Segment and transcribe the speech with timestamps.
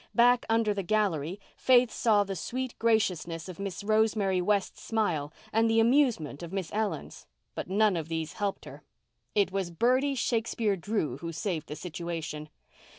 [0.15, 5.69] Back under the gallery Faith saw the sweet graciousness of Miss Rosemary West's smile and
[5.69, 7.27] the amusement of Miss Ellen's.
[7.53, 8.81] But none of these helped her.
[9.35, 12.49] It was Bertie Shakespeare Drew who saved the situation.